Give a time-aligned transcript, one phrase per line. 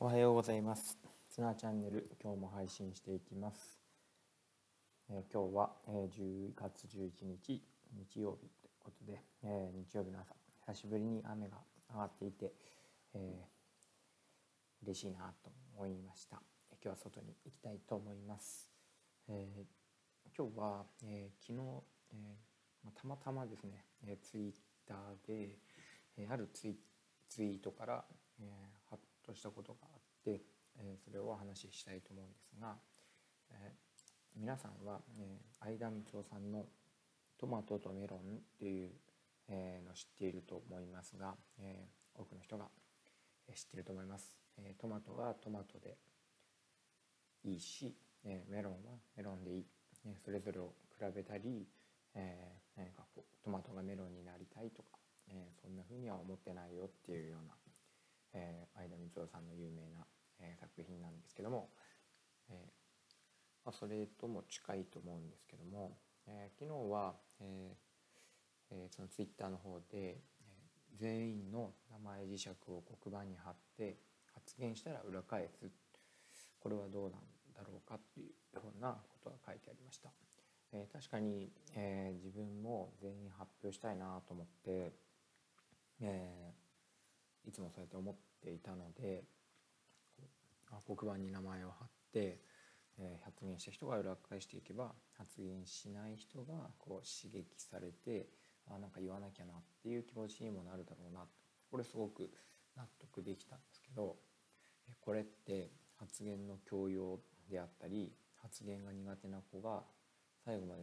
[0.00, 0.96] おはようございます。
[1.28, 3.80] ツナチャンネル、今日も配信していきます。
[5.10, 7.60] えー今日は、えー10月11日、
[7.92, 10.36] 日曜日ということで、えー日曜日の朝、
[10.68, 11.56] 久しぶりに雨が
[11.90, 12.52] 上がっていて、
[13.14, 16.40] えー嬉しいなと思いました。
[16.70, 18.70] えー今日は外に行きたいと思います。
[19.28, 19.64] えー
[20.36, 24.52] 今日は、えー昨日、えーまあたまたまですね、えーツイッ
[24.86, 25.58] ターで、
[26.16, 26.76] えーあるツイ
[27.28, 28.04] ツイートから、
[28.40, 28.78] えー
[29.28, 30.40] としたことがあって、
[30.78, 32.74] えそれをお話ししたいと思うんですが、
[33.50, 33.74] え
[34.34, 36.64] 皆さんは、え相田光夫さんの
[37.36, 38.92] 「トマトとメロン」っていう、
[39.48, 42.70] えのを知っていると思いますが、え多くの人が
[43.54, 44.34] 知っていると思います。
[44.56, 45.98] えトマトはトマトで
[47.44, 49.66] いいし、えメロンはメロンでいい、
[50.06, 51.68] えそれぞれを比べたり、
[52.14, 57.54] えー何かこうトマトがメロンになりたいとか、えそんな風には思ってないよっていうような、
[58.34, 60.06] えー相田光夫さんの有名な、
[60.40, 61.70] えー作品なんですけども、
[62.50, 62.56] えー
[63.64, 70.18] まあ、それとも近いと思うんですけども、えー昨日は、えーえーそのツイッターの方で、えー
[70.98, 73.98] 全員の名前磁石を黒板に貼って
[74.34, 75.70] 発言したら裏返す
[76.58, 77.20] これはどうなん
[77.54, 80.10] だろうかっていうようなことが書いてありました。
[80.72, 84.92] えー確かに、えー自分も全員発表したいなと思って、
[86.00, 86.57] えー
[87.48, 89.24] いつもそうやって思っていたので
[90.86, 92.40] 黒板に名前を貼って、
[92.98, 98.26] えー発言した人が裏返していけば発言しない人がこう刺激されて
[98.66, 101.20] あなんか言わなきゃなっていう気持ちにもなるだろうな
[101.70, 102.28] これすごく
[102.76, 104.16] 納得できたんですけど
[105.00, 108.12] これって発言の強要であったり
[108.42, 109.82] 発言が苦手な子が
[110.44, 110.82] 最後まで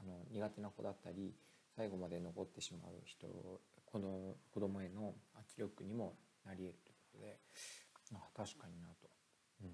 [0.00, 1.32] あの苦手な子だったり
[1.76, 3.26] 最後まで残ってしまう人
[3.86, 5.14] この子供への
[5.60, 6.16] 圧力にも
[6.46, 7.38] なり得るということで
[8.14, 9.08] あ確かになと。
[9.62, 9.70] うん、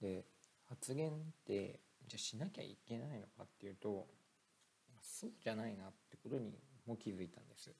[0.00, 0.24] で
[0.68, 1.14] 発言っ
[1.46, 4.08] てじゃあしなきゃいけないのかっていうと
[5.00, 7.70] そうじゃないなってことにも気づいたんです。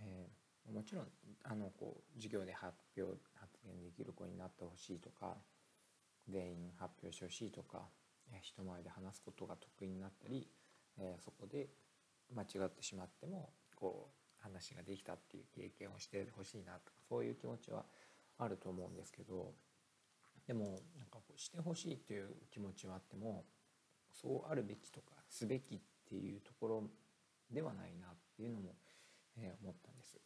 [0.00, 0.38] えー
[0.68, 1.06] もちろん
[1.44, 5.38] あのこう授業で発表発言できる子になってほしいとか
[6.28, 7.88] 全員発表してほしいとか、
[8.30, 10.46] えー人前で話すことが得意になったり、
[10.98, 11.70] えーそこで
[12.36, 17.84] 間違ってしまってもこう話ができたっていう経験をしてほしいなとかそういう気持ちは
[18.38, 19.52] あると思うんですけど
[20.46, 23.44] でもなんかこうしてほしいという気持ちはあっても
[24.12, 25.78] そうあるべきとかすべきっ
[26.08, 26.84] ていうところ
[27.50, 28.74] ではないなっていうのも、
[29.36, 30.18] えー思ったんです。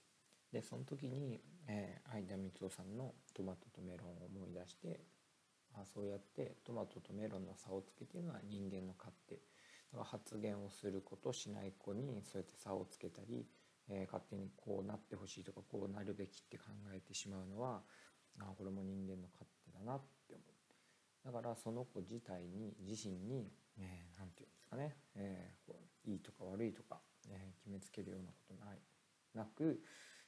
[0.53, 5.01] でその時に、えー相田光夫さんの「トマトとメロン」を思い出して
[5.75, 9.41] あそうやってトマトとメロンの差をつけているのは人間の勝手だ
[9.93, 13.47] から発言をする子しない子にそうやって差をつけたり、
[13.93, 16.65] えー勝手にこうなってほしいとかこうなるべきって考
[16.95, 17.83] えてしまうのは
[18.41, 20.53] あこれも人間の勝手だなって思う。
[21.25, 28.79] だからその子自体に自身に何、えーていうんですかね、えーこういいとか悪いとか、えー決めつけるようなことない。
[29.35, 29.81] なく、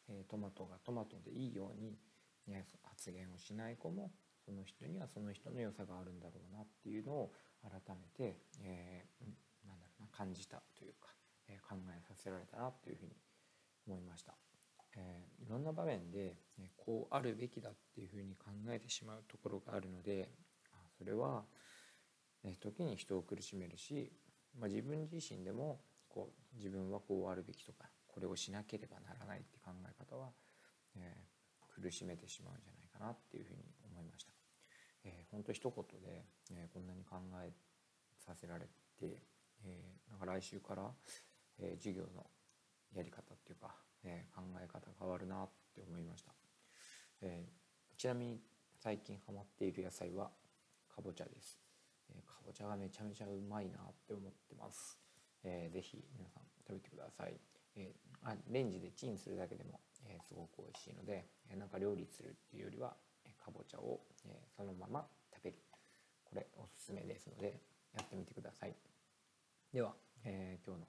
[0.08, 1.98] えートマトがトマトでいいように、
[2.46, 4.12] ね、発言をしない子も
[4.44, 7.32] その人にはその人の良さがあるんだろうなっていうのを
[7.62, 11.08] 改めて、えーなんだろうな感じたというか、
[11.48, 13.12] えー考えさせられたなというふうに
[13.86, 14.34] 思いました。
[14.96, 20.30] えーいろんな場面で、えこうあるべきだっていうふうに考えてしまうところがあるので
[20.96, 21.44] それは、
[22.44, 24.10] え時に人を苦しめるし、
[24.58, 30.30] まあ、自分自身でもこう自分はこうあるべきとかこれをしなければならないって考え方は、
[30.96, 31.34] えー
[31.74, 34.32] 苦しめてしまうんじゃないかなっていうふうに思いました。
[35.04, 37.52] えー、ほんと一言で、えーこんなに考え
[38.24, 38.66] させられ
[38.98, 39.18] て、
[39.64, 40.94] えーなんか来週から、
[41.58, 42.24] えー授業の
[42.94, 43.74] やり方っていうか、
[44.04, 46.32] えー考え方変わるなって思いました、
[47.22, 48.40] えーちなみに
[48.82, 50.30] 最近ハマっている野菜は
[50.94, 51.58] かぼちゃです、
[52.10, 54.98] えーかぼちゃがめちゃめちゃうまいなって思ってます、
[55.44, 57.34] えーぜひ皆さん食べてください、
[57.76, 62.94] えーあレンジでチンするだけでも、えーすごく美味しいので、えーなんか料理するっていうよりは、
[63.44, 65.58] かぼちゃを、えーそのまま食べる。
[66.24, 67.60] これおすすめですので
[67.94, 68.74] やってみてください。
[69.72, 70.86] では、えー今日の、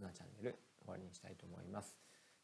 [0.00, 1.98] な、チャンネル終わりにしたいと思います、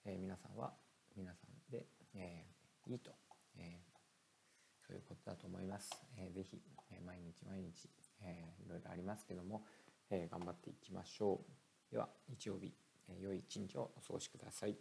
[0.04, 0.72] えー皆さんは
[1.16, 3.10] 皆さんで、えーいいと、
[3.56, 3.96] えー
[4.86, 6.60] そういうことだと思います、えーぜひ、
[6.90, 7.88] えー毎日毎日、
[8.22, 9.64] えーいろいろありますけども、
[10.10, 11.40] えー頑張っていきましょ
[11.90, 11.92] う。
[11.92, 12.72] では日曜日、
[13.08, 14.76] えー良い一日をお過ごしください。